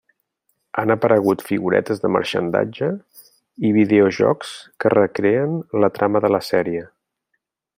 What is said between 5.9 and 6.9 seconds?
trama de la sèrie.